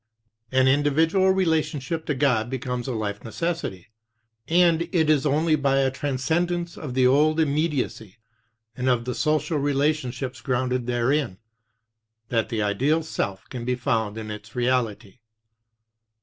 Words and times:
An 0.51 0.61
21 0.63 0.73
individual 0.79 1.29
relationship 1.29 2.07
to 2.07 2.15
God 2.15 2.49
becomes 2.49 2.87
a 2.87 2.91
life 2.95 3.23
necessity, 3.23 3.91
and 4.47 4.89
it 4.91 5.11
is 5.11 5.27
only 5.27 5.55
by 5.55 5.77
a 5.77 5.91
transcendence 5.91 6.75
of 6.75 6.95
the 6.95 7.05
old 7.05 7.39
immediacy, 7.39 8.17
and 8.75 8.89
of 8.89 9.05
the 9.05 9.13
social 9.13 9.59
relationships 9.59 10.41
grounded 10.41 10.87
therein, 10.87 11.37
that 12.29 12.49
the 12.49 12.63
ideal 12.63 13.03
self 13.03 13.47
can 13.49 13.63
be 13.63 13.75
found 13.75 14.17
in 14.17 14.31
its 14.31 14.55
reality. 14.55 15.19